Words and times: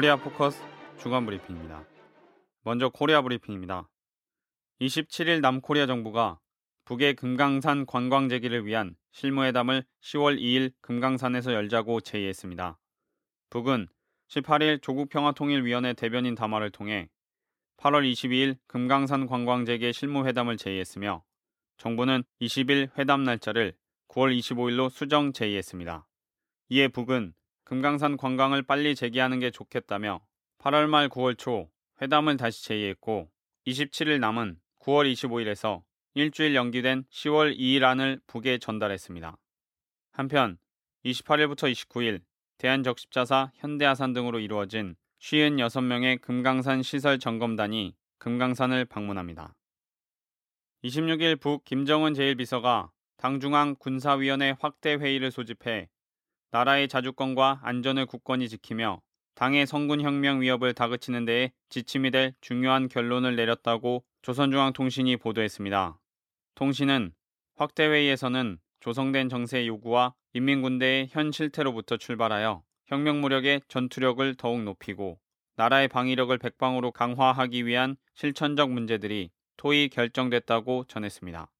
코리아 0.00 0.16
포커스 0.16 0.58
주간 0.98 1.26
브리핑입니다. 1.26 1.84
먼저 2.62 2.88
코리아 2.88 3.20
브리핑입니다. 3.20 3.86
27일 4.80 5.42
남코리아 5.42 5.84
정부가 5.84 6.40
북의 6.86 7.16
금강산 7.16 7.84
관광 7.84 8.30
재개를 8.30 8.64
위한 8.64 8.96
실무회담을 9.12 9.84
10월 10.02 10.40
2일 10.40 10.72
금강산에서 10.80 11.52
열자고 11.52 12.00
제의했습니다. 12.00 12.78
북은 13.50 13.88
18일 14.30 14.80
조국평화통일위원회 14.80 15.92
대변인 15.92 16.34
담화를 16.34 16.70
통해 16.70 17.10
8월 17.76 18.10
22일 18.10 18.56
금강산 18.68 19.26
관광 19.26 19.66
재개 19.66 19.92
실무회담을 19.92 20.56
제의했으며 20.56 21.22
정부는 21.76 22.24
20일 22.40 22.96
회담 22.96 23.24
날짜를 23.24 23.74
9월 24.08 24.34
25일로 24.38 24.88
수정 24.88 25.34
제의했습니다. 25.34 26.06
이에 26.70 26.88
북은 26.88 27.34
금강산 27.70 28.16
관광을 28.16 28.62
빨리 28.62 28.96
재개하는 28.96 29.38
게 29.38 29.52
좋겠다며 29.52 30.20
8월 30.58 30.88
말 30.88 31.08
9월 31.08 31.38
초 31.38 31.70
회담을 32.02 32.36
다시 32.36 32.64
제의했고 32.64 33.30
27일 33.64 34.18
남은 34.18 34.58
9월 34.80 35.12
25일에서 35.12 35.84
일주일 36.14 36.56
연기된 36.56 37.04
10월 37.12 37.56
2일 37.56 37.84
안을 37.84 38.20
북에 38.26 38.58
전달했습니다. 38.58 39.36
한편 40.10 40.58
28일부터 41.04 41.70
29일 41.70 42.22
대한적십자사 42.58 43.52
현대아산 43.54 44.14
등으로 44.14 44.40
이루어진 44.40 44.96
56명의 45.20 46.20
금강산 46.20 46.82
시설 46.82 47.20
점검단이 47.20 47.94
금강산을 48.18 48.86
방문합니다. 48.86 49.54
26일 50.82 51.40
북 51.40 51.64
김정은 51.64 52.14
제1비서가 52.14 52.90
당중앙 53.16 53.76
군사위원회 53.76 54.56
확대 54.58 54.94
회의를 54.94 55.30
소집해 55.30 55.88
나라의 56.52 56.88
자주권과 56.88 57.60
안전을 57.62 58.06
굳건히 58.06 58.48
지키며 58.48 59.00
당의 59.34 59.66
성군혁명 59.66 60.40
위협을 60.40 60.74
다그치는 60.74 61.24
데에 61.24 61.52
지침이 61.68 62.10
될 62.10 62.34
중요한 62.40 62.88
결론을 62.88 63.36
내렸다고 63.36 64.04
조선중앙통신이 64.22 65.16
보도했습니다. 65.16 65.98
통신은 66.56 67.12
확대회의에서는 67.56 68.58
조성된 68.80 69.28
정세 69.28 69.66
요구와 69.66 70.14
인민군대의 70.32 71.08
현 71.10 71.32
실태로부터 71.32 71.96
출발하여 71.96 72.62
혁명 72.86 73.20
무력의 73.20 73.62
전투력을 73.68 74.34
더욱 74.34 74.62
높이고 74.62 75.18
나라의 75.56 75.88
방위력을 75.88 76.36
백방으로 76.36 76.90
강화하기 76.90 77.66
위한 77.66 77.96
실천적 78.14 78.70
문제들이 78.70 79.30
토의 79.56 79.90
결정됐다고 79.90 80.84
전했습니다. 80.88 81.50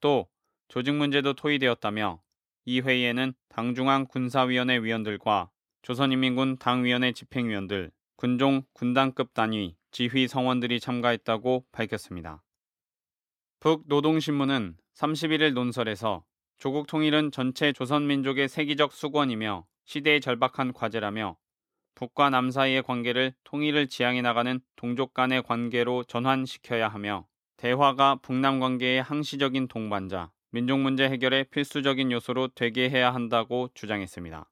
또 0.00 0.28
조직 0.68 0.94
문제도 0.94 1.32
토의되었다며 1.34 2.20
이 2.64 2.80
회의에는 2.80 3.34
당중앙 3.48 4.06
군사위원회 4.06 4.78
위원들과 4.78 5.50
조선인민군 5.82 6.58
당위원회 6.58 7.12
집행위원들, 7.12 7.90
군종 8.16 8.62
군단급 8.72 9.34
단위, 9.34 9.74
지휘 9.90 10.28
성원들이 10.28 10.78
참가했다고 10.78 11.66
밝혔습니다. 11.72 12.42
북노동신문은 13.58 14.76
31일 14.94 15.54
논설에서 15.54 16.24
조국 16.58 16.86
통일은 16.86 17.32
전체 17.32 17.72
조선민족의 17.72 18.48
세기적 18.48 18.92
수권이며 18.92 19.66
시대의 19.84 20.20
절박한 20.20 20.72
과제라며 20.72 21.36
북과 21.96 22.30
남 22.30 22.50
사이의 22.50 22.84
관계를 22.84 23.34
통일을 23.44 23.88
지향해 23.88 24.22
나가는 24.22 24.60
동족 24.76 25.14
간의 25.14 25.42
관계로 25.42 26.04
전환시켜야 26.04 26.88
하며 26.88 27.26
대화가 27.56 28.16
북남 28.22 28.60
관계의 28.60 29.02
항시적인 29.02 29.68
동반자, 29.68 30.30
민족 30.54 30.80
문제 30.80 31.08
해결의 31.08 31.44
필수적인 31.44 32.12
요소로 32.12 32.48
되게 32.48 32.90
해야 32.90 33.14
한다고 33.14 33.70
주장했습니다. 33.72 34.50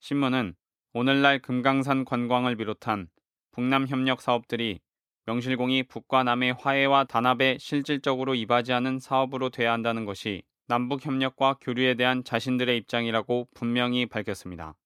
신문은 0.00 0.54
오늘날 0.92 1.38
금강산 1.38 2.04
관광을 2.04 2.56
비롯한 2.56 3.08
북남 3.52 3.86
협력 3.86 4.20
사업들이 4.20 4.80
명실공히 5.24 5.84
북과 5.84 6.24
남의 6.24 6.52
화해와 6.52 7.04
단합에 7.04 7.56
실질적으로 7.58 8.34
이바지하는 8.34 8.98
사업으로 8.98 9.48
돼야 9.48 9.72
한다는 9.72 10.04
것이 10.04 10.42
남북 10.66 11.06
협력과 11.06 11.56
교류에 11.58 11.94
대한 11.94 12.22
자신들의 12.22 12.76
입장이라고 12.76 13.48
분명히 13.54 14.04
밝혔습니다. 14.04 14.76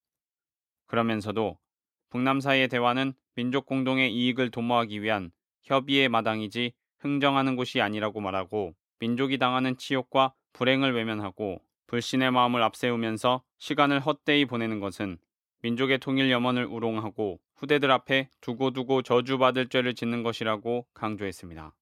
그러면서도 0.87 1.57
북남 2.11 2.39
사이의 2.39 2.69
대화는 2.69 3.11
민족 3.35 3.65
공동의 3.65 4.13
이익을 4.13 4.51
도모하기 4.51 5.01
위한 5.01 5.31
협의의 5.63 6.07
마당이지 6.07 6.71
흥정하는 6.99 7.57
곳이 7.57 7.81
아니라고 7.81 8.21
말하고 8.21 8.73
민족이 9.03 9.37
당하는 9.37 9.75
치욕과 9.75 10.33
불행을 10.53 10.93
외면하고 10.93 11.59
불신의 11.87 12.31
마음을 12.31 12.63
앞세우면서 12.63 13.43
시간을 13.57 13.99
헛되이 13.99 14.45
보내는 14.45 14.79
것은 14.79 15.17
민족의 15.61 15.97
통일 15.97 16.31
염원을 16.31 16.65
우롱하고 16.65 17.41
후대들 17.57 17.91
앞에 17.91 18.29
두고두고 18.39 19.01
저주받을 19.01 19.67
죄를 19.67 19.93
짓는 19.93 20.23
것이라고 20.23 20.87
강조했습니다. 20.93 21.75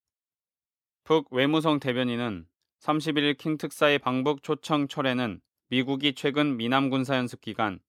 북 1.03 1.31
외무성 1.31 1.79
대변인은 1.79 2.47
31일 2.79 3.37
킹 3.37 3.59
특사의 3.59 3.99
방북 3.99 4.41
초청 4.41 4.87
철회는 4.87 5.41
미국이 5.69 6.15
최근 6.15 6.57
미남 6.57 6.89
군사 6.89 7.17
연습 7.17 7.41
기간 7.41 7.79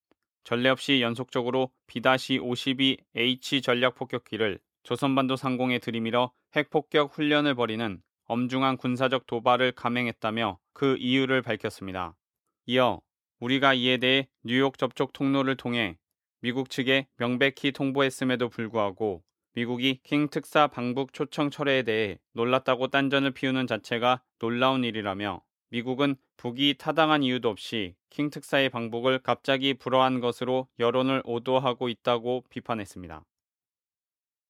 전례 0.44 0.68
없이 0.68 1.00
연속적으로 1.00 1.70
B-52H 1.86 3.62
전략 3.62 3.94
폭격기를 3.94 4.58
조선반도 4.82 5.36
상공에 5.36 5.78
들이밀어 5.78 6.32
핵폭격 6.54 7.16
훈련을 7.16 7.54
벌이는 7.54 8.02
엄중한 8.32 8.78
군사적 8.78 9.26
도발을 9.26 9.72
감행했다며 9.72 10.58
그 10.72 10.96
이유를 10.98 11.42
밝혔습니다. 11.42 12.16
이어 12.64 13.02
우리가 13.40 13.74
이에 13.74 13.98
대해 13.98 14.26
뉴욕 14.42 14.78
접촉 14.78 15.12
통로를 15.12 15.54
통해 15.58 15.98
미국 16.40 16.70
측에 16.70 17.08
명백히 17.18 17.72
통보했음에도 17.72 18.48
불구하고 18.48 19.22
미국이 19.52 20.00
킹 20.02 20.30
특사 20.30 20.66
방북 20.66 21.12
초청 21.12 21.50
철회에 21.50 21.82
대해 21.82 22.18
놀랐다고 22.32 22.88
딴전을 22.88 23.32
피우는 23.32 23.66
자체가 23.66 24.22
놀라운 24.38 24.82
일이라며 24.82 25.42
미국은 25.68 26.16
북이 26.38 26.76
타당한 26.78 27.22
이유도 27.22 27.50
없이 27.50 27.96
킹 28.08 28.30
특사의 28.30 28.70
방북을 28.70 29.18
갑자기 29.18 29.74
불허한 29.74 30.20
것으로 30.20 30.68
여론을 30.78 31.20
오도하고 31.26 31.90
있다고 31.90 32.44
비판했습니다. 32.48 33.26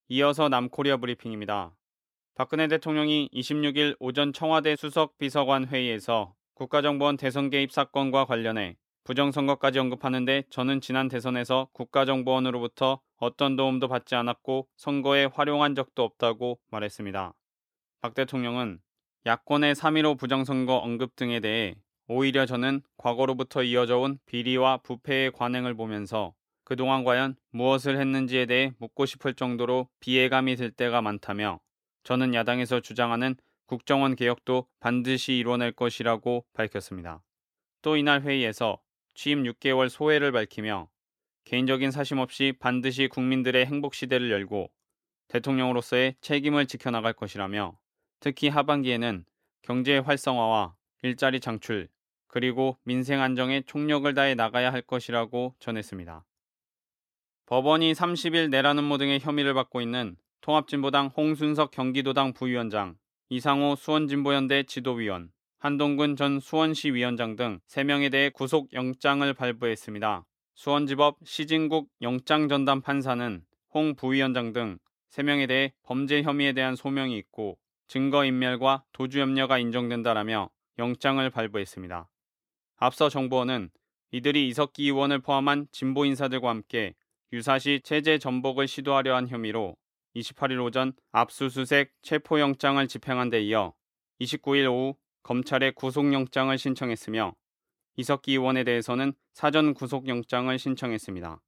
이어서 0.07 0.47
남코리아 0.47 0.95
브리핑입니다. 0.95 1.75
박근혜 2.35 2.67
대통령이 2.67 3.29
26일 3.31 3.95
오전 3.99 4.33
청와대 4.33 4.75
수석 4.75 5.19
비서관 5.19 5.67
회의에서 5.67 6.33
국가정보원 6.55 7.15
대선 7.15 7.51
개입 7.51 7.71
사건과 7.71 8.25
관련해 8.25 8.75
부정선거까지 9.03 9.77
언급하는데 9.77 10.45
저는 10.49 10.81
지난 10.81 11.09
대선에서 11.09 11.67
국가정보원으로부터 11.73 12.99
어떤 13.17 13.55
도움도 13.55 13.87
받지 13.87 14.15
않았고 14.15 14.67
선거에 14.77 15.25
활용한 15.25 15.75
적도 15.75 16.03
없다고 16.03 16.57
말했습니다. 16.71 17.35
박 18.01 18.13
대통령은 18.15 18.79
야권의 19.27 19.75
3.15 19.75 20.17
부정선거 20.17 20.77
언급 20.77 21.15
등에 21.15 21.39
대해 21.39 21.75
오히려 22.07 22.47
저는 22.47 22.81
과거로부터 22.97 23.61
이어져 23.61 23.99
온 23.99 24.17
비리와 24.25 24.77
부패의 24.77 25.33
관행을 25.33 25.75
보면서 25.75 26.33
그동안 26.63 27.03
과연 27.03 27.35
무엇을 27.51 27.99
했는지에 27.99 28.47
대해 28.47 28.71
묻고 28.79 29.05
싶을 29.05 29.35
정도로 29.35 29.87
비애감이 29.99 30.55
들 30.55 30.71
때가 30.71 31.03
많다며 31.03 31.59
저는 32.03 32.33
야당에서 32.33 32.79
주장하는 32.79 33.35
국정원 33.65 34.15
개혁도 34.15 34.67
반드시 34.79 35.37
이뤄낼 35.37 35.71
것이라고 35.71 36.45
밝혔습니다. 36.53 37.23
또 37.81 37.97
이날 37.97 38.21
회의에서 38.21 38.81
취임 39.13 39.43
6개월 39.43 39.89
소회를 39.89 40.31
밝히며 40.31 40.89
개인적인 41.45 41.91
사심 41.91 42.19
없이 42.19 42.53
반드시 42.59 43.07
국민들의 43.07 43.65
행복 43.65 43.93
시대를 43.93 44.31
열고 44.31 44.71
대통령으로서의 45.27 46.15
책임을 46.21 46.67
지켜나갈 46.67 47.13
것이라며 47.13 47.77
특히 48.19 48.49
하반기에는 48.49 49.25
경제 49.61 49.97
활성화와 49.97 50.75
일자리 51.01 51.39
창출 51.39 51.89
그리고 52.27 52.77
민생 52.83 53.21
안정에 53.21 53.61
총력을 53.61 54.11
다해 54.13 54.35
나가야 54.35 54.71
할 54.71 54.81
것이라고 54.81 55.55
전했습니다. 55.59 56.25
법원이 57.45 57.93
30일 57.93 58.49
내라는 58.49 58.83
모 58.83 58.97
등의 58.97 59.19
혐의를 59.19 59.53
받고 59.53 59.81
있는 59.81 60.15
통합진보당 60.43 61.07
홍순석 61.15 61.71
경기도당 61.71 62.33
부위원장, 62.33 62.97
이상호 63.29 63.77
수원진보연대 63.77 64.63
지도위원, 64.63 65.29
한동근 65.57 66.17
전 66.17 66.41
수원시 66.41 66.91
위원장 66.91 67.37
등 67.37 67.61
3명에 67.69 68.11
대해 68.11 68.29
구속영장을 68.29 69.33
발부했습니다. 69.33 70.25
수원지법 70.55 71.19
시진국 71.23 71.87
영장전담 72.01 72.81
판사는 72.81 73.41
홍 73.73 73.95
부위원장 73.95 74.51
등 74.51 74.79
3명에 75.11 75.47
대해 75.47 75.71
범죄 75.81 76.21
혐의에 76.21 76.51
대한 76.51 76.75
소명이 76.75 77.17
있고 77.19 77.57
증거인멸과 77.87 78.83
도주염려가 78.91 79.59
인정된다라며 79.59 80.49
영장을 80.77 81.29
발부했습니다. 81.29 82.09
앞서 82.75 83.07
정부원은 83.07 83.69
이들이 84.11 84.49
이석기 84.49 84.83
의원을 84.83 85.19
포함한 85.19 85.67
진보 85.71 86.03
인사들과 86.03 86.49
함께 86.49 86.95
유사시 87.31 87.79
체제 87.85 88.17
전복을 88.17 88.67
시도하려 88.67 89.15
한 89.15 89.29
혐의로 89.29 89.77
28일 90.15 90.63
오전 90.63 90.93
압수수색 91.11 91.93
체포영장을 92.01 92.87
집행한 92.87 93.29
데 93.29 93.41
이어 93.41 93.73
29일 94.21 94.71
오후 94.71 94.95
검찰에 95.23 95.71
구속영장을 95.71 96.55
신청했으며 96.57 97.33
이석기 97.95 98.33
의원에 98.33 98.63
대해서는 98.63 99.13
사전 99.33 99.73
구속영장을 99.73 100.57
신청했습니다. 100.57 101.41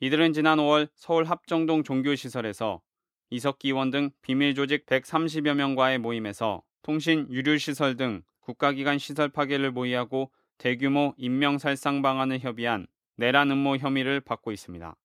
이들은 0.00 0.32
지난 0.32 0.58
5월 0.58 0.88
서울 0.94 1.24
합정동 1.24 1.84
종교시설에서 1.84 2.80
이석기 3.30 3.68
의원 3.68 3.90
등 3.90 4.10
비밀 4.20 4.54
조직 4.54 4.86
130여 4.86 5.54
명과의 5.54 5.98
모임에서 5.98 6.62
통신 6.82 7.26
유류시설 7.30 7.96
등 7.96 8.22
국가기관 8.40 8.98
시설 8.98 9.28
파괴를 9.28 9.70
모의하고 9.70 10.32
대규모 10.58 11.14
인명살상 11.16 12.02
방안을 12.02 12.40
협의한 12.40 12.86
내란 13.16 13.50
음모 13.50 13.76
혐의를 13.76 14.20
받고 14.20 14.52
있습니다. 14.52 14.96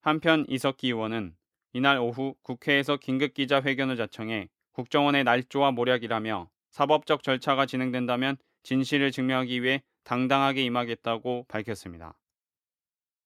한편 0.00 0.44
이석기 0.48 0.88
의원은 0.88 1.34
이날 1.74 1.98
오후 1.98 2.36
국회에서 2.42 2.96
긴급 2.96 3.34
기자회견을 3.34 3.96
자청해 3.96 4.48
국정원의 4.72 5.24
날조와 5.24 5.72
모략이라며 5.72 6.48
사법적 6.70 7.24
절차가 7.24 7.66
진행된다면 7.66 8.36
진실을 8.62 9.10
증명하기 9.10 9.62
위해 9.62 9.82
당당하게 10.04 10.62
임하겠다고 10.62 11.46
밝혔습니다. 11.48 12.16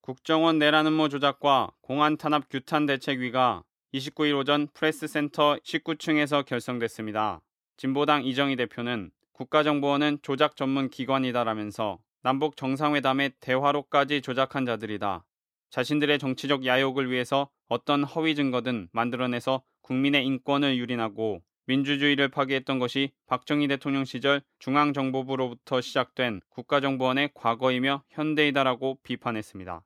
국정원 0.00 0.58
내란 0.58 0.86
음모 0.86 1.10
조작과 1.10 1.72
공안 1.82 2.16
탄압 2.16 2.48
규탄 2.48 2.86
대책위가 2.86 3.64
29일 3.92 4.38
오전 4.38 4.66
프레스센터 4.72 5.56
19층에서 5.56 6.46
결성됐습니다. 6.46 7.42
진보당 7.76 8.24
이정희 8.24 8.56
대표는 8.56 9.10
국가정보원은 9.32 10.20
조작 10.22 10.56
전문 10.56 10.88
기관이다라면서 10.88 11.98
남북 12.22 12.56
정상회담의 12.56 13.32
대화로까지 13.40 14.22
조작한 14.22 14.64
자들이다. 14.64 15.26
자신들의 15.68 16.18
정치적 16.18 16.64
야욕을 16.64 17.10
위해서 17.10 17.50
어떤 17.68 18.04
허위 18.04 18.34
증거든 18.34 18.88
만들어내서 18.92 19.62
국민의 19.82 20.26
인권을 20.26 20.76
유린하고 20.76 21.42
민주주의를 21.66 22.28
파괴했던 22.28 22.78
것이 22.78 23.12
박정희 23.26 23.68
대통령 23.68 24.06
시절 24.06 24.40
중앙정보부로부터 24.58 25.82
시작된 25.82 26.40
국가정보원의 26.48 27.30
과거이며 27.34 28.04
현대이다라고 28.08 28.98
비판했습니다. 29.02 29.82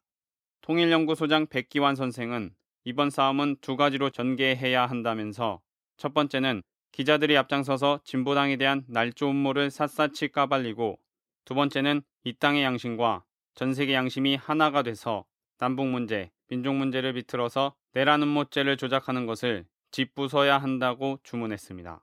통일연구소장 0.61 1.49
백기환 1.49 1.97
선생은 1.97 2.55
이번 2.85 3.11
싸움은 3.11 3.57
두 3.61 3.77
가지로 3.77 4.11
전개해야 4.11 4.87
한다면서 4.87 5.61
첫 5.97 6.15
번째는 6.15 6.63
기자들이 6.93 7.37
앞장서서 7.37 8.01
진보당에 8.05 8.57
대한 8.57 8.85
날조 8.87 9.31
음모를 9.31 9.71
샅샅이 9.71 10.29
까발리고 10.29 10.99
두 11.45 11.55
번째는 11.55 12.03
이 12.25 12.35
땅의 12.35 12.63
양심과 12.63 13.25
전 13.55 13.75
세계 13.75 13.95
양심이 13.95 14.37
하나가 14.37 14.83
돼서 14.83 15.25
남북 15.59 15.87
문제, 15.87 16.31
민족 16.49 16.75
문제를 16.75 17.13
비틀어서 17.15 17.75
내란 17.93 18.23
음모죄를 18.23 18.77
조작하는 18.77 19.27
것을 19.27 19.65
짚부숴야 19.91 20.59
한다고 20.59 21.19
주문했습니다. 21.23 22.03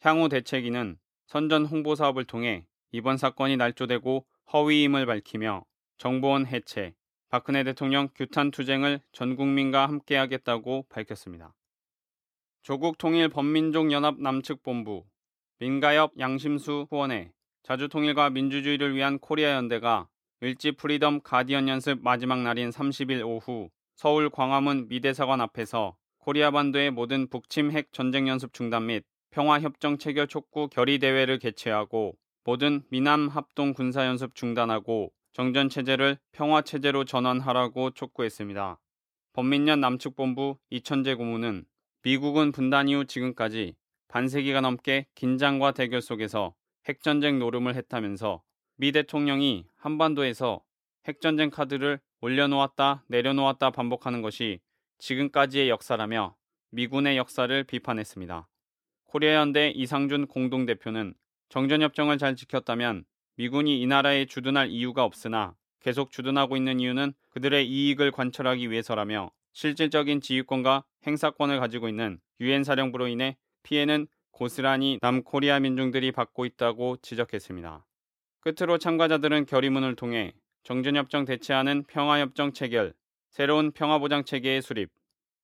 향후 0.00 0.28
대책위는 0.28 0.98
선전 1.26 1.66
홍보 1.66 1.94
사업을 1.94 2.24
통해 2.24 2.66
이번 2.92 3.16
사건이 3.16 3.56
날조되고 3.56 4.26
허위임을 4.52 5.06
밝히며 5.06 5.64
정보원 5.98 6.46
해체, 6.46 6.94
박근혜 7.28 7.62
대통령 7.62 8.08
규탄 8.14 8.50
투쟁을 8.50 9.00
전 9.12 9.36
국민과 9.36 9.86
함께하겠다고 9.86 10.86
밝혔습니다. 10.88 11.54
조국 12.62 12.98
통일 12.98 13.28
범민족 13.28 13.92
연합 13.92 14.20
남측 14.20 14.62
본부, 14.62 15.04
민가협 15.58 16.12
양심수 16.18 16.88
후원회, 16.90 17.32
자주통일과 17.62 18.30
민주주의를 18.30 18.94
위한 18.94 19.18
코리아 19.18 19.52
연대가 19.52 20.08
을지 20.42 20.72
프리덤 20.72 21.20
가디언 21.20 21.68
연습 21.68 22.00
마지막 22.02 22.40
날인 22.40 22.70
30일 22.70 23.22
오후 23.26 23.68
서울 23.94 24.30
광화문 24.30 24.88
미대사관 24.88 25.38
앞에서 25.42 25.96
코리아 26.18 26.50
반도의 26.50 26.90
모든 26.90 27.28
북침 27.28 27.70
핵 27.72 27.92
전쟁 27.92 28.26
연습 28.26 28.54
중단 28.54 28.86
및 28.86 29.04
평화협정 29.32 29.98
체결 29.98 30.26
촉구 30.28 30.68
결의 30.68 30.98
대회를 30.98 31.38
개최하고 31.38 32.16
모든 32.44 32.82
미남 32.88 33.28
합동 33.28 33.74
군사 33.74 34.06
연습 34.06 34.34
중단하고 34.34 35.12
정전 35.34 35.68
체제를 35.68 36.16
평화 36.32 36.62
체제로 36.62 37.04
전환하라고 37.04 37.90
촉구했습니다. 37.90 38.80
범민련 39.34 39.80
남측본부 39.80 40.56
이천재 40.70 41.16
고문은 41.16 41.66
미국은 42.02 42.52
분단 42.52 42.88
이후 42.88 43.04
지금까지 43.04 43.74
반세기가 44.08 44.62
넘게 44.62 45.06
긴장과 45.14 45.72
대결 45.72 46.00
속에서 46.00 46.54
핵전쟁 46.88 47.38
노름을 47.38 47.74
했다면서 47.74 48.42
미 48.80 48.92
대통령이 48.92 49.66
한반도에서 49.76 50.64
핵전쟁 51.06 51.50
카드를 51.50 52.00
올려놓았다 52.22 53.04
내려놓았다 53.08 53.72
반복하는 53.72 54.22
것이 54.22 54.58
지금까지의 54.96 55.68
역사라며 55.68 56.34
미군의 56.70 57.18
역사를 57.18 57.62
비판했습니다. 57.64 58.48
코리아 59.04 59.34
연대 59.34 59.68
이상준 59.68 60.28
공동대표는 60.28 61.12
정전협정을 61.50 62.16
잘 62.16 62.34
지켰다면 62.34 63.04
미군이 63.36 63.82
이 63.82 63.86
나라에 63.86 64.24
주둔할 64.24 64.70
이유가 64.70 65.04
없으나 65.04 65.54
계속 65.80 66.10
주둔하고 66.10 66.56
있는 66.56 66.80
이유는 66.80 67.12
그들의 67.32 67.68
이익을 67.68 68.12
관철하기 68.12 68.70
위해서라며 68.70 69.30
실질적인 69.52 70.22
지휘권과 70.22 70.84
행사권을 71.06 71.60
가지고 71.60 71.90
있는 71.90 72.18
유엔 72.40 72.64
사령부로 72.64 73.08
인해 73.08 73.36
피해는 73.62 74.06
고스란히 74.30 74.98
남코리아 75.02 75.60
민중들이 75.60 76.12
받고 76.12 76.46
있다고 76.46 76.96
지적했습니다. 77.02 77.84
끝으로 78.40 78.78
참가자들은 78.78 79.46
결의문을 79.46 79.96
통해 79.96 80.32
정전협정 80.62 81.24
대체하는 81.24 81.84
평화협정 81.84 82.52
체결, 82.52 82.94
새로운 83.30 83.70
평화보장 83.72 84.24
체계의 84.24 84.62
수립, 84.62 84.90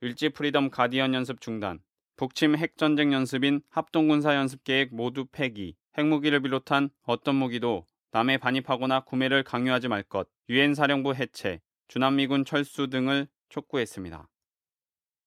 을지 0.00 0.28
프리덤 0.28 0.70
가디언 0.70 1.14
연습 1.14 1.40
중단, 1.40 1.78
북침 2.16 2.56
핵전쟁 2.56 3.12
연습인 3.12 3.60
합동군사 3.70 4.34
연습 4.34 4.64
계획 4.64 4.94
모두 4.94 5.26
폐기, 5.26 5.74
핵무기를 5.98 6.40
비롯한 6.40 6.90
어떤 7.02 7.36
무기도 7.36 7.86
남에 8.12 8.38
반입하거나 8.38 9.00
구매를 9.00 9.42
강요하지 9.42 9.88
말 9.88 10.02
것, 10.02 10.28
유엔 10.48 10.74
사령부 10.74 11.14
해체, 11.14 11.60
주남미군 11.88 12.44
철수 12.44 12.88
등을 12.88 13.28
촉구했습니다. 13.48 14.28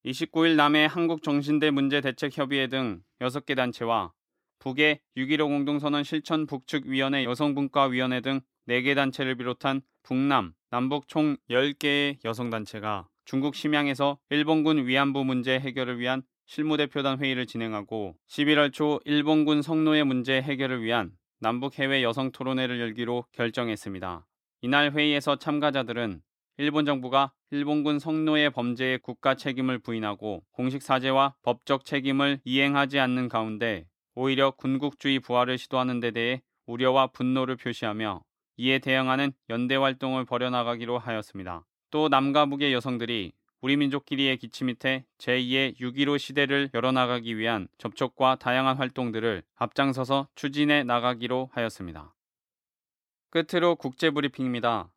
29일 0.05 0.55
남의 0.55 0.85
한국정신대 0.85 1.71
문제대책협의회 1.71 2.67
등 2.67 3.03
6개 3.19 3.55
단체와 3.55 4.11
북의 4.59 4.99
6.15 5.17 5.47
공동선언 5.47 6.03
실천 6.03 6.45
북측위원회 6.45 7.23
여성분과위원회 7.23 8.21
등 8.21 8.41
4개 8.67 8.95
단체를 8.95 9.35
비롯한 9.35 9.81
북남, 10.03 10.53
남북 10.69 11.07
총 11.07 11.37
10개의 11.49 12.23
여성단체가 12.23 13.07
중국 13.25 13.55
심양에서 13.55 14.19
일본군 14.29 14.85
위안부 14.85 15.23
문제 15.23 15.59
해결을 15.59 15.99
위한 15.99 16.23
실무대표단 16.45 17.19
회의를 17.19 17.45
진행하고 17.45 18.15
11월 18.27 18.73
초 18.73 18.99
일본군 19.05 19.61
성노예 19.61 20.03
문제 20.03 20.41
해결을 20.41 20.81
위한 20.81 21.11
남북 21.39 21.77
해외 21.79 22.03
여성 22.03 22.31
토론회를 22.31 22.79
열기로 22.79 23.25
결정했습니다. 23.31 24.25
이날 24.61 24.91
회의에서 24.91 25.37
참가자들은 25.37 26.21
일본 26.57 26.85
정부가 26.85 27.31
일본군 27.51 27.99
성노예 27.99 28.49
범죄의 28.49 28.99
국가 28.99 29.35
책임을 29.35 29.79
부인하고 29.79 30.43
공식 30.51 30.81
사죄와 30.81 31.35
법적 31.43 31.85
책임을 31.85 32.41
이행하지 32.43 32.99
않는 32.99 33.29
가운데 33.29 33.85
오히려 34.21 34.51
군국주의 34.51 35.21
부활을 35.21 35.57
시도하는 35.57 36.01
데 36.01 36.11
대해 36.11 36.41
우려와 36.65 37.07
분노를 37.07 37.55
표시하며 37.55 38.21
이에 38.57 38.79
대응하는 38.79 39.31
연대 39.49 39.77
활동을 39.77 40.25
벌여나가기로 40.25 40.99
하였습니다. 40.99 41.65
또 41.89 42.09
남과 42.09 42.47
북의 42.47 42.73
여성들이 42.73 43.31
우리 43.61 43.77
민족끼리의 43.77 44.35
기치 44.35 44.65
밑에 44.65 45.05
제2의 45.19 45.79
6.15 45.79 46.19
시대를 46.19 46.69
열어나가기 46.73 47.37
위한 47.37 47.69
접촉과 47.77 48.35
다양한 48.35 48.75
활동들을 48.75 49.41
앞장서서 49.55 50.27
추진해 50.35 50.83
나가기로 50.83 51.51
하였습니다. 51.53 52.13
끝으로 53.29 53.77
국제브리핑입니다. 53.77 54.91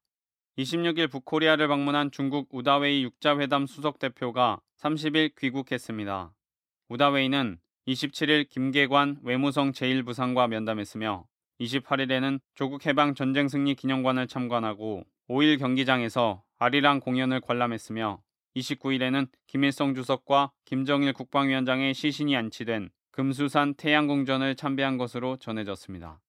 26일 0.58 1.08
북코리아를 1.08 1.68
방문한 1.68 2.10
중국 2.10 2.48
우다웨이 2.50 3.04
육자회담 3.04 3.66
수석 3.66 4.00
대표가 4.00 4.60
30일 4.78 5.36
귀국했습니다. 5.36 6.34
우다웨이는 6.88 7.60
27일 7.88 8.48
김계관 8.48 9.18
외무성 9.22 9.72
제1부상과 9.72 10.48
면담했으며 10.48 11.26
28일에는 11.60 12.40
조국 12.54 12.86
해방 12.86 13.14
전쟁 13.14 13.48
승리 13.48 13.74
기념관을 13.74 14.28
참관하고 14.28 15.04
5일 15.28 15.58
경기장에서 15.58 16.42
아리랑 16.58 17.00
공연을 17.00 17.40
관람했으며 17.40 18.22
29일에는 18.56 19.28
김일성 19.46 19.94
주석과 19.94 20.52
김정일 20.64 21.12
국방위원장의 21.12 21.94
시신이 21.94 22.36
안치된 22.36 22.90
금수산 23.10 23.74
태양궁전을 23.74 24.54
참배한 24.56 24.96
것으로 24.96 25.36
전해졌습니다. 25.36 26.20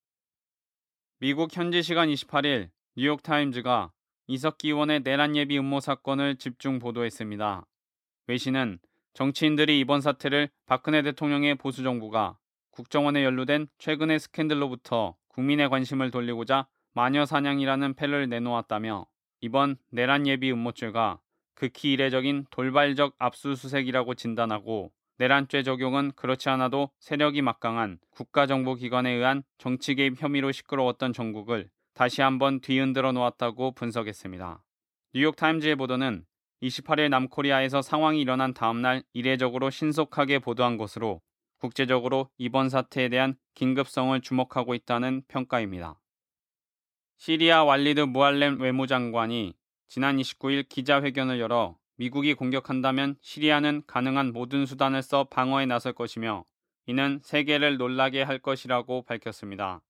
미국 1.20 1.56
현지 1.56 1.82
시간 1.82 2.08
28일 2.08 2.70
뉴욕타임즈가 2.96 3.92
이석기 4.26 4.68
의원의 4.68 5.00
내란 5.00 5.36
예비 5.36 5.58
음모 5.58 5.80
사건을 5.80 6.36
집중 6.36 6.78
보도했습니다. 6.78 7.66
외신은 8.26 8.78
정치인들이 9.14 9.78
이번 9.78 10.00
사태를 10.00 10.48
박근혜 10.66 11.00
대통령의 11.02 11.54
보수 11.54 11.84
정부가 11.84 12.36
국정원에 12.72 13.24
연루된 13.24 13.68
최근의 13.78 14.18
스캔들로부터 14.18 15.14
국민의 15.28 15.68
관심을 15.70 16.10
돌리고자 16.10 16.66
마녀 16.92 17.24
사냥이라는 17.24 17.94
패를 17.94 18.28
내놓았다며 18.28 19.06
이번 19.40 19.76
내란 19.90 20.26
예비 20.26 20.50
음모죄가 20.50 21.20
극히 21.54 21.92
이례적인 21.92 22.46
돌발적 22.50 23.14
압수수색이라고 23.18 24.14
진단하고 24.14 24.90
내란죄 25.18 25.62
적용은 25.62 26.10
그렇지 26.16 26.48
않아도 26.48 26.90
세력이 26.98 27.40
막강한 27.42 28.00
국가정보기관에 28.10 29.12
의한 29.12 29.44
정치 29.58 29.94
개입 29.94 30.20
혐의로 30.20 30.50
시끄러웠던 30.50 31.12
전국을 31.12 31.70
다시 31.94 32.20
한번 32.20 32.60
뒤흔들어 32.60 33.12
놓았다고 33.12 33.72
분석했습니다. 33.72 34.64
뉴욕타임즈의 35.14 35.76
보도는 35.76 36.24
28일 36.64 37.10
남코리아에서 37.10 37.82
상황이 37.82 38.20
일어난 38.20 38.54
다음날 38.54 39.02
이례적으로 39.12 39.68
신속하게 39.68 40.38
보도한 40.38 40.78
것으로 40.78 41.20
국제적으로 41.58 42.30
이번 42.38 42.70
사태에 42.70 43.10
대한 43.10 43.36
긴급성을 43.54 44.18
주목하고 44.22 44.74
있다는 44.74 45.22
평가입니다. 45.28 46.00
시리아 47.18 47.64
왈리드 47.64 48.00
무알렘 48.00 48.60
외무장관이 48.60 49.54
지난 49.88 50.16
29일 50.16 50.68
기자회견을 50.68 51.38
열어 51.38 51.76
미국이 51.96 52.34
공격한다면 52.34 53.16
시리아는 53.20 53.82
가능한 53.86 54.32
모든 54.32 54.66
수단을 54.66 55.02
써 55.02 55.24
방어에 55.24 55.66
나설 55.66 55.92
것이며 55.92 56.44
이는 56.86 57.20
세계를 57.22 57.76
놀라게 57.76 58.22
할 58.22 58.38
것이라고 58.38 59.02
밝혔습니다. 59.02 59.82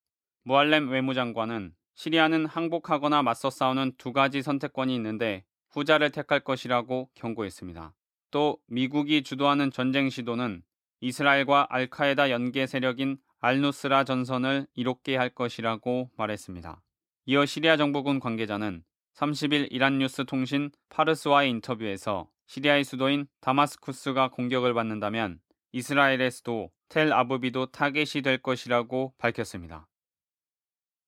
무알렘 0.43 0.91
외무장관은 0.91 1.73
시리아는 1.95 2.47
항복하거나 2.47 3.23
맞서 3.23 3.49
싸우는 3.49 3.93
두 3.97 4.13
가지 4.13 4.43
선택권이 4.43 4.95
있는데 4.97 5.45
후자를 5.75 6.11
택할 6.11 6.41
것이라고 6.41 7.11
경고했습니다. 7.15 7.93
또 8.31 8.59
미국이 8.67 9.23
주도하는 9.23 9.71
전쟁 9.71 10.09
시도는 10.09 10.63
이스라엘과 11.01 11.67
알카에다 11.69 12.31
연계 12.31 12.67
세력인 12.67 13.19
알누스라 13.41 14.05
전선을 14.05 14.67
이롭게 14.75 15.17
할 15.17 15.29
것이라고 15.29 16.11
말했습니다. 16.17 16.81
이어 17.27 17.45
시리아 17.45 17.77
정부군 17.77 18.21
관계자는 18.21 18.85
30일 19.17 19.69
이란 19.71 19.99
뉴스 19.99 20.25
통신 20.25 20.71
파르스와의 20.89 21.51
인터뷰에서 21.51 22.29
시리아의 22.47 22.85
수도인 22.85 23.27
다마스쿠스가 23.41 24.29
공격을 24.29 24.75
받는다면 24.75 25.41
이스라엘의 25.73 26.31
수도 26.31 26.71
텔 26.89 27.13
아부비도 27.13 27.67
타겟이 27.67 28.23
될 28.23 28.39
것이라고 28.39 29.15
밝혔습니다. 29.19 29.89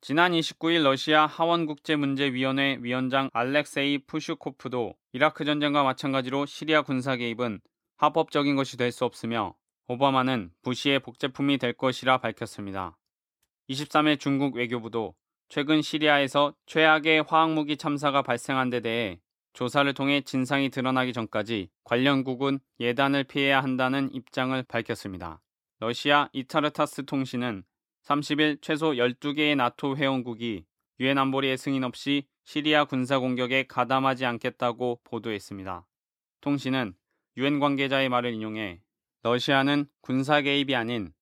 지난 0.07 0.31
29일 0.31 0.85
러시아 0.85 1.27
하원국제문제위원회 1.27 2.79
위원장 2.81 3.29
알렉세이 3.33 4.07
푸슈코프도 4.07 4.95
이라크 5.13 5.45
전쟁과 5.45 5.83
마찬가지로 5.83 6.47
시리아 6.47 6.83
군사 6.83 7.17
개입은 7.17 7.61
합법적인 7.97 8.55
것이 8.55 8.77
될 8.77 8.93
수 8.93 9.05
없으며 9.05 9.57
오바마는 9.89 10.53
부시의 10.63 11.01
복제품이 11.01 11.59
될 11.59 11.73
것이라 11.73 12.19
밝혔습니다. 12.19 12.97
23일 13.69 14.21
중국 14.21 14.55
외교부도 14.55 15.17
최근 15.49 15.83
시리아에서 15.83 16.55
최악의 16.67 17.25
화학무기 17.27 17.77
참사가 17.77 18.23
발생한 18.23 18.71
데 18.71 18.79
대해 18.79 19.19
조사를 19.55 19.93
통해 19.93 20.21
진상이 20.21 20.71
드러나기 20.71 21.13
전까지 21.13 21.69
관련국은 21.83 22.61
예단을 22.79 23.25
피해야 23.25 23.61
한다는 23.61 24.15
입장을 24.15 24.63
밝혔습니다. 24.69 25.43
러시아 25.81 26.29
이타르타스 26.33 27.07
통신은 27.07 27.65
30일 28.07 28.63
최소 28.63 28.93
12개의 28.93 29.57
나토 29.57 29.97
회원국이 29.97 30.65
유엔 31.01 31.19
안보리의 31.19 31.59
승인 31.59 31.83
없이 31.83 32.27
시리아 32.45 32.85
군사 32.85 33.19
공격에 33.19 33.65
가담하지 33.67 34.25
않겠다고 34.25 35.01
보도했습니다. 35.03 35.87
통신은 36.41 36.95
유엔 37.37 37.59
관계자의 37.59 38.09
말을 38.09 38.33
인용해 38.33 38.81
러시아는 39.25 39.87
군사 40.01 40.41
개입이 40.41 40.77
아닌 40.77 41.13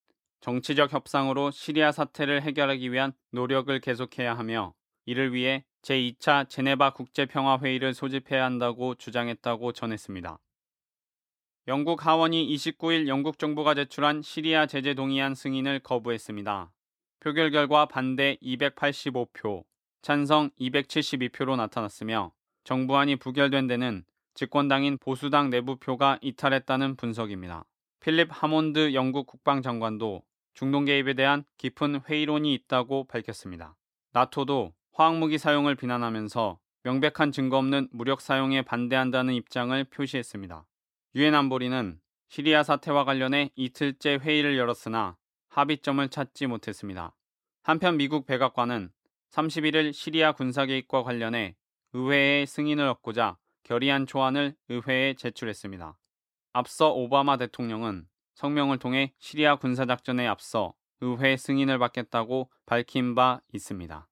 정치적 0.42 0.92
협상으로 0.92 1.50
시리아 1.50 1.90
사태를 1.90 2.42
해결하기 2.42 2.92
위한 2.92 3.14
노력을 3.32 3.80
계속해야 3.80 4.36
하며 4.36 4.74
이를 5.06 5.32
위해 5.32 5.64
제2차 5.80 6.50
제네바 6.50 6.90
국제평화회의를 6.92 7.94
소집해야 7.94 8.44
한다고 8.44 8.94
주장했다고 8.94 9.72
전했습니다. 9.72 10.38
영국 11.66 12.04
하원이 12.04 12.46
29일 12.54 13.08
영국 13.08 13.38
정부가 13.38 13.74
제출한 13.74 14.20
시리아 14.20 14.66
제재 14.66 14.92
동의안 14.92 15.34
승인을 15.34 15.78
거부했습니다. 15.78 16.70
표결 17.20 17.50
결과 17.52 17.86
반대 17.86 18.36
285표, 18.42 19.64
찬성 20.02 20.50
272표로 20.60 21.56
나타났으며 21.56 22.32
정부안이 22.64 23.16
부결된 23.16 23.66
데는 23.66 24.04
집권당인 24.34 24.98
보수당 24.98 25.48
내부표가 25.48 26.18
이탈했다는 26.20 26.96
분석입니다. 26.96 27.64
필립 28.00 28.28
하몬드 28.30 28.92
영국 28.92 29.26
국방장관도 29.26 30.22
중동 30.52 30.84
개입에 30.84 31.14
대한 31.14 31.44
깊은 31.56 32.02
회의론이 32.06 32.52
있다고 32.52 33.04
밝혔습니다. 33.04 33.74
나토도 34.12 34.74
화학무기 34.92 35.38
사용을 35.38 35.76
비난하면서 35.76 36.58
명백한 36.82 37.32
증거 37.32 37.56
없는 37.56 37.88
무력 37.90 38.20
사용에 38.20 38.60
반대한다는 38.60 39.32
입장을 39.32 39.82
표시했습니다. 39.84 40.66
유엔 41.16 41.32
안보리는 41.36 42.00
시리아 42.28 42.64
사태와 42.64 43.04
관련해 43.04 43.50
이틀째 43.54 44.16
회의를 44.16 44.58
열었으나 44.58 45.16
합의점을 45.48 46.08
찾지 46.08 46.48
못했습니다. 46.48 47.14
한편 47.62 47.96
미국 47.96 48.26
백악관은 48.26 48.90
31일 49.30 49.92
시리아 49.92 50.32
군사 50.32 50.66
개입과 50.66 51.04
관련해 51.04 51.54
의회의 51.92 52.46
승인을 52.46 52.88
얻고자 52.88 53.38
결의안 53.62 54.06
초안을 54.06 54.56
의회에 54.68 55.14
제출했습니다. 55.14 55.96
앞서 56.52 56.92
오바마 56.92 57.36
대통령은 57.36 58.08
성명을 58.34 58.78
통해 58.78 59.14
시리아 59.18 59.54
군사 59.54 59.86
작전에 59.86 60.26
앞서 60.26 60.74
의회 61.00 61.36
승인을 61.36 61.78
받겠다고 61.78 62.50
밝힌 62.66 63.14
바 63.14 63.40
있습니다. 63.52 64.08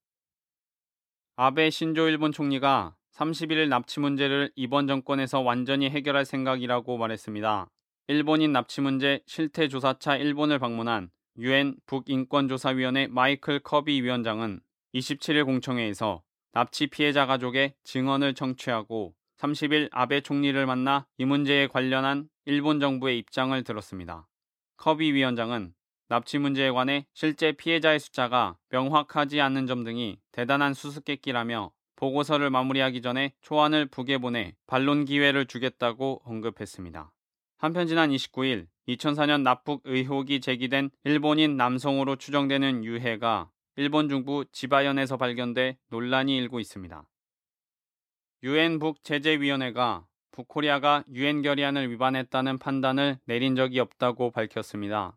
아베 1.34 1.70
신조 1.70 2.08
일본 2.08 2.30
총리가 2.30 2.94
31일 3.12 3.68
납치 3.68 4.00
문제를 4.00 4.50
이번 4.56 4.86
정권에서 4.86 5.40
완전히 5.40 5.90
해결할 5.90 6.24
생각이라고 6.24 6.96
말했습니다. 6.96 7.68
일본인 8.08 8.52
납치 8.52 8.80
문제 8.80 9.22
실태 9.26 9.68
조사차 9.68 10.16
일본을 10.16 10.58
방문한 10.58 11.10
유엔 11.38 11.76
북인권조사위원회 11.86 13.06
마이클 13.08 13.60
커비 13.60 14.02
위원장은 14.02 14.60
27일 14.94 15.44
공청회에서 15.44 16.22
납치 16.52 16.86
피해자 16.86 17.26
가족의 17.26 17.74
증언을 17.84 18.34
청취하고 18.34 19.14
30일 19.38 19.88
아베 19.92 20.20
총리를 20.20 20.64
만나 20.66 21.06
이 21.18 21.24
문제에 21.24 21.66
관련한 21.66 22.28
일본 22.44 22.80
정부의 22.80 23.18
입장을 23.18 23.62
들었습니다. 23.62 24.26
커비 24.76 25.12
위원장은 25.12 25.74
납치 26.08 26.38
문제에 26.38 26.70
관해 26.70 27.06
실제 27.14 27.52
피해자의 27.52 27.98
숫자가 28.00 28.56
명확하지 28.70 29.40
않는 29.40 29.66
점 29.66 29.84
등이 29.84 30.18
대단한 30.32 30.74
수수께끼라며 30.74 31.72
보고서를 32.02 32.50
마무리하기 32.50 33.00
전에 33.00 33.32
초안을 33.42 33.86
북에 33.86 34.18
보내 34.18 34.56
반론 34.66 35.04
기회를 35.04 35.46
주겠다고 35.46 36.22
언급했습니다. 36.24 37.12
한편 37.58 37.86
지난 37.86 38.10
29일 38.10 38.66
2004년 38.88 39.42
납북 39.42 39.82
의혹이 39.84 40.40
제기된 40.40 40.90
일본인 41.04 41.56
남성으로 41.56 42.16
추정되는 42.16 42.84
유해가 42.84 43.52
일본 43.76 44.08
중부 44.08 44.46
지바현에서 44.50 45.16
발견돼 45.16 45.78
논란이 45.90 46.36
일고 46.38 46.58
있습니다. 46.58 47.06
유엔 48.42 48.80
북제재위원회가 48.80 50.04
북코리아가 50.32 51.04
유엔 51.12 51.42
결의안을 51.42 51.88
위반했다는 51.92 52.58
판단을 52.58 53.20
내린 53.26 53.54
적이 53.54 53.78
없다고 53.78 54.32
밝혔습니다. 54.32 55.16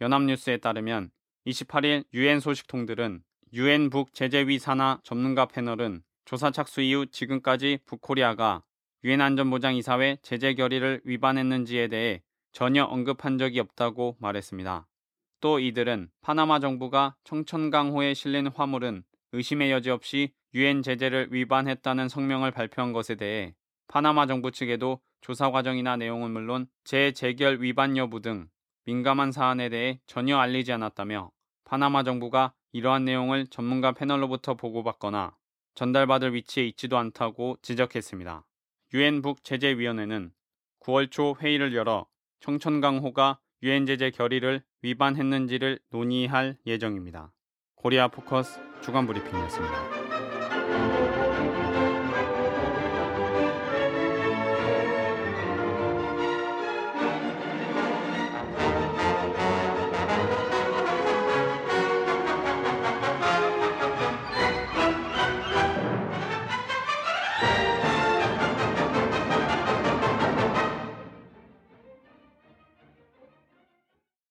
연합뉴스에 0.00 0.56
따르면 0.56 1.12
28일 1.46 2.02
유엔 2.12 2.40
소식통들은 2.40 3.22
유엔 3.52 3.88
북제재위 3.88 4.58
산하 4.58 4.98
전문가 5.04 5.46
패널은 5.46 6.02
조사 6.24 6.50
착수 6.50 6.80
이후 6.80 7.06
지금까지 7.06 7.80
북코리아가 7.84 8.62
유엔 9.04 9.20
안전보장이사회 9.20 10.18
제재 10.22 10.54
결의를 10.54 11.02
위반했는지에 11.04 11.88
대해 11.88 12.22
전혀 12.52 12.84
언급한 12.84 13.36
적이 13.36 13.60
없다고 13.60 14.16
말했습니다. 14.20 14.86
또 15.40 15.58
이들은 15.58 16.08
파나마 16.22 16.58
정부가 16.60 17.16
청천강호에 17.24 18.14
실린 18.14 18.46
화물은 18.46 19.04
의심의 19.32 19.70
여지 19.70 19.90
없이 19.90 20.32
유엔 20.54 20.82
제재를 20.82 21.28
위반했다는 21.32 22.08
성명을 22.08 22.50
발표한 22.52 22.92
것에 22.94 23.16
대해 23.16 23.54
파나마 23.88 24.26
정부 24.26 24.50
측에도 24.50 25.00
조사 25.20 25.50
과정이나 25.50 25.96
내용은 25.96 26.30
물론 26.30 26.66
재재결 26.84 27.60
위반 27.60 27.98
여부 27.98 28.20
등 28.20 28.48
민감한 28.86 29.32
사안에 29.32 29.68
대해 29.68 30.00
전혀 30.06 30.38
알리지 30.38 30.72
않았다며 30.72 31.30
파나마 31.64 32.02
정부가 32.02 32.54
이러한 32.72 33.04
내용을 33.04 33.46
전문가 33.48 33.92
패널로부터 33.92 34.54
보고받거나 34.54 35.36
전달받을 35.74 36.34
위치에 36.34 36.64
있지도 36.66 36.98
않다고 36.98 37.56
지적했습니다. 37.62 38.44
유엔 38.94 39.22
북제재위원회는 39.22 40.32
9월 40.80 41.10
초 41.10 41.36
회의를 41.40 41.74
열어 41.74 42.06
청천강호가 42.40 43.40
유엔 43.62 43.86
제재 43.86 44.10
결의를 44.10 44.62
위반했는지를 44.82 45.80
논의할 45.90 46.58
예정입니다. 46.66 47.32
코리아 47.74 48.08
포커스 48.08 48.60
주간 48.82 49.06
브리핑이었습니다. 49.06 51.13